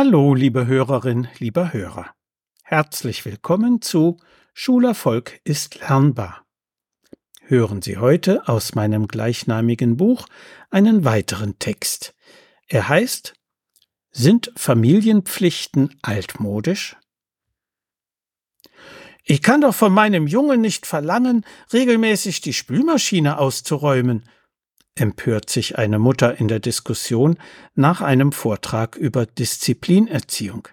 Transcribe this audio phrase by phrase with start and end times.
[0.00, 2.14] Hallo, liebe Hörerin, lieber Hörer.
[2.62, 4.18] Herzlich willkommen zu
[4.54, 6.46] Schulerfolg ist lernbar.
[7.40, 10.28] Hören Sie heute aus meinem gleichnamigen Buch
[10.70, 12.14] einen weiteren Text.
[12.68, 13.34] Er heißt
[14.12, 16.96] Sind Familienpflichten altmodisch?
[19.24, 24.28] Ich kann doch von meinem Jungen nicht verlangen, regelmäßig die Spülmaschine auszuräumen,
[25.00, 27.38] empört sich eine Mutter in der Diskussion
[27.74, 30.68] nach einem Vortrag über Disziplinerziehung.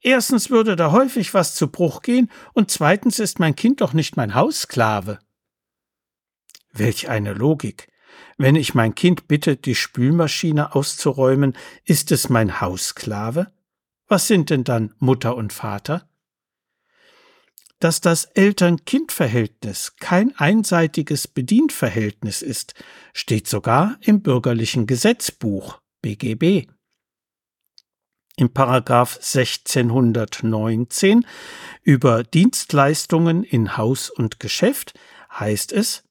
[0.00, 4.16] Erstens würde da häufig was zu Bruch gehen und zweitens ist mein Kind doch nicht
[4.16, 5.18] mein Haussklave.
[6.72, 7.88] Welch eine Logik.
[8.36, 13.52] Wenn ich mein Kind bitte, die Spülmaschine auszuräumen, ist es mein Haussklave?
[14.08, 16.08] Was sind denn dann Mutter und Vater?
[17.80, 22.74] Dass das Eltern-Kind-Verhältnis kein einseitiges Bedienverhältnis ist,
[23.12, 26.66] steht sogar im bürgerlichen Gesetzbuch BGB.
[28.36, 31.24] Im Paragraph 1619
[31.82, 34.98] über Dienstleistungen in Haus und Geschäft
[35.30, 36.02] heißt es,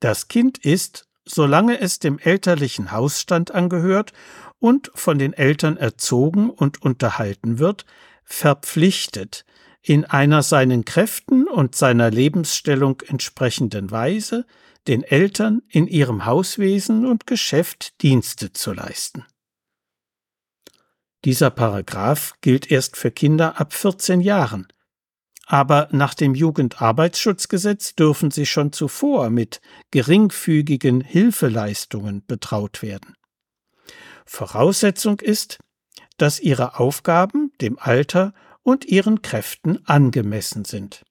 [0.00, 4.12] das Kind ist, solange es dem elterlichen Hausstand angehört
[4.58, 7.84] und von den Eltern erzogen und unterhalten wird,
[8.24, 9.44] verpflichtet,
[9.88, 14.44] in einer seinen Kräften und seiner Lebensstellung entsprechenden Weise
[14.88, 19.24] den Eltern in ihrem Hauswesen und Geschäft Dienste zu leisten.
[21.24, 24.66] Dieser Paragraph gilt erst für Kinder ab 14 Jahren.
[25.46, 29.60] Aber nach dem Jugendarbeitsschutzgesetz dürfen sie schon zuvor mit
[29.92, 33.14] geringfügigen Hilfeleistungen betraut werden.
[34.24, 35.58] Voraussetzung ist,
[36.16, 38.34] dass ihre Aufgaben dem Alter
[38.66, 41.04] und ihren Kräften angemessen sind.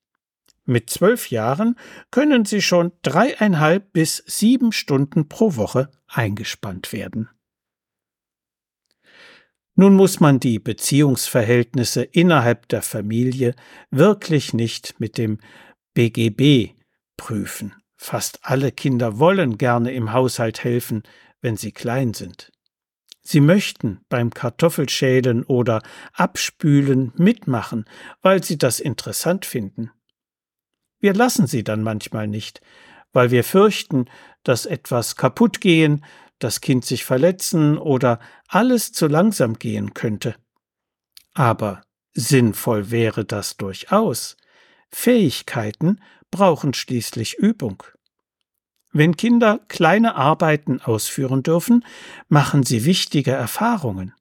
[0.66, 1.80] Mit zwölf Jahren
[2.12, 7.30] können sie schon dreieinhalb bis sieben Stunden pro Woche eingespannt werden.
[9.76, 13.56] Nun muss man die Beziehungsverhältnisse innerhalb der Familie
[13.90, 15.40] wirklich nicht mit dem
[15.94, 16.74] BGB
[17.16, 17.74] prüfen.
[17.96, 21.04] Fast alle Kinder wollen gerne im Haushalt helfen,
[21.40, 22.52] wenn sie klein sind.
[23.28, 25.82] Sie möchten beim Kartoffelschälen oder
[26.14, 27.86] Abspülen mitmachen,
[28.22, 29.90] weil sie das interessant finden.
[31.00, 32.62] Wir lassen sie dann manchmal nicht,
[33.14, 34.06] weil wir fürchten,
[34.44, 36.06] dass etwas kaputt gehen,
[36.38, 40.36] das Kind sich verletzen oder alles zu langsam gehen könnte.
[41.34, 41.82] Aber
[42.14, 44.38] sinnvoll wäre das durchaus.
[44.92, 46.00] Fähigkeiten
[46.30, 47.82] brauchen schließlich Übung.
[48.98, 51.84] Wenn Kinder kleine Arbeiten ausführen dürfen,
[52.30, 54.14] machen sie wichtige Erfahrungen.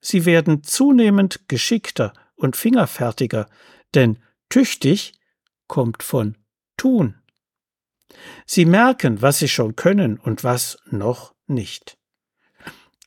[0.00, 3.48] Sie werden zunehmend geschickter und fingerfertiger,
[3.94, 5.12] denn tüchtig
[5.68, 6.36] kommt von
[6.76, 7.22] tun.
[8.46, 11.96] Sie merken, was sie schon können und was noch nicht.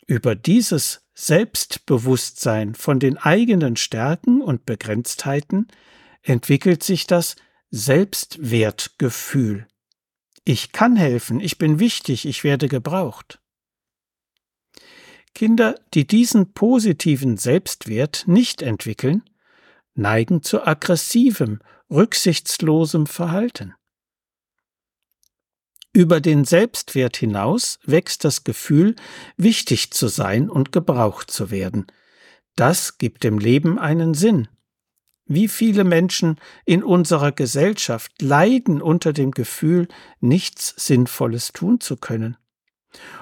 [0.08, 5.68] Über dieses Selbstbewusstsein von den eigenen Stärken und Begrenztheiten
[6.22, 7.36] entwickelt sich das
[7.72, 9.68] Selbstwertgefühl
[10.46, 13.40] ich kann helfen, ich bin wichtig, ich werde gebraucht.
[15.34, 19.24] Kinder, die diesen positiven Selbstwert nicht entwickeln,
[19.96, 21.60] neigen zu aggressivem,
[21.90, 23.74] rücksichtslosem Verhalten.
[25.92, 28.96] Über den Selbstwert hinaus wächst das Gefühl,
[29.38, 31.86] wichtig zu sein und gebraucht zu werden.
[32.56, 34.48] Das gibt dem Leben einen Sinn.
[35.26, 39.88] Wie viele Menschen in unserer Gesellschaft leiden unter dem Gefühl,
[40.20, 42.38] nichts Sinnvolles tun zu können.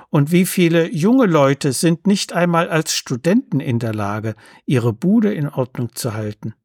[0.09, 4.35] Und wie viele junge Leute sind nicht einmal als Studenten in der Lage,
[4.66, 6.56] ihre Bude in Ordnung zu halten.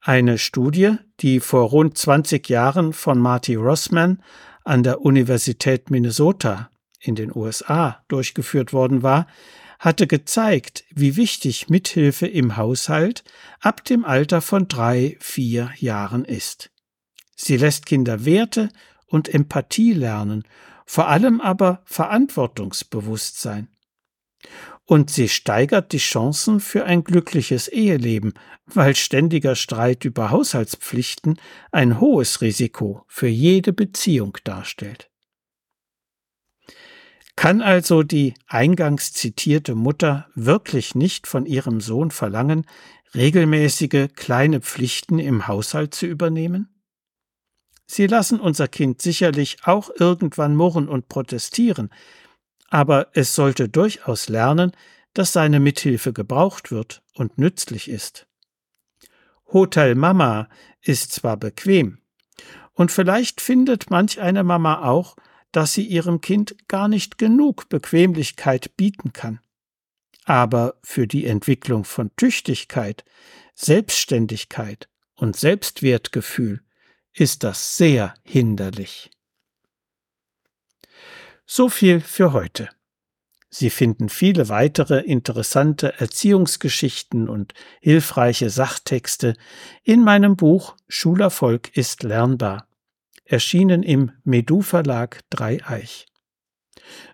[0.00, 4.22] Eine Studie, die vor rund 20 Jahren von Marty Rossman
[4.64, 9.26] an der Universität Minnesota in den USA durchgeführt worden war,
[9.82, 13.24] hatte gezeigt, wie wichtig Mithilfe im Haushalt
[13.58, 16.70] ab dem Alter von drei, vier Jahren ist.
[17.34, 18.68] Sie lässt Kinder Werte
[19.06, 20.44] und Empathie lernen,
[20.86, 23.68] vor allem aber Verantwortungsbewusstsein.
[24.84, 28.34] Und sie steigert die Chancen für ein glückliches Eheleben,
[28.66, 31.40] weil ständiger Streit über Haushaltspflichten
[31.72, 35.11] ein hohes Risiko für jede Beziehung darstellt.
[37.42, 42.64] Kann also die eingangs zitierte Mutter wirklich nicht von ihrem Sohn verlangen,
[43.16, 46.68] regelmäßige kleine Pflichten im Haushalt zu übernehmen?
[47.84, 51.90] Sie lassen unser Kind sicherlich auch irgendwann murren und protestieren,
[52.68, 54.70] aber es sollte durchaus lernen,
[55.12, 58.28] dass seine Mithilfe gebraucht wird und nützlich ist.
[59.52, 60.48] Hotel Mama
[60.80, 61.98] ist zwar bequem,
[62.74, 65.16] und vielleicht findet manch eine Mama auch,
[65.52, 69.40] dass sie ihrem Kind gar nicht genug Bequemlichkeit bieten kann.
[70.24, 73.04] Aber für die Entwicklung von Tüchtigkeit,
[73.54, 76.62] Selbstständigkeit und Selbstwertgefühl
[77.12, 79.10] ist das sehr hinderlich.
[81.44, 82.70] So viel für heute.
[83.50, 87.52] Sie finden viele weitere interessante Erziehungsgeschichten und
[87.82, 89.36] hilfreiche Sachtexte
[89.82, 92.66] in meinem Buch Schulerfolg ist lernbar,
[93.32, 96.04] erschienen im Medu Verlag Dreieich.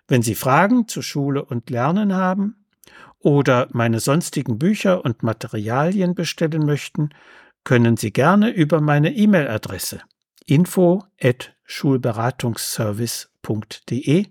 [0.07, 2.65] Wenn Sie Fragen zu Schule und Lernen haben
[3.19, 7.11] oder meine sonstigen Bücher und Materialien bestellen möchten,
[7.63, 10.01] können Sie gerne über meine E-Mail-Adresse
[10.45, 14.25] info at schulberatungsservice.de